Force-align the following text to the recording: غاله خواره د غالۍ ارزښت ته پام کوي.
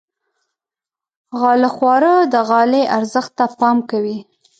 غاله 1.39 1.69
خواره 1.75 2.13
د 2.33 2.35
غالۍ 2.49 2.83
ارزښت 2.97 3.31
ته 3.37 3.45
پام 3.59 3.77
کوي. 3.89 4.17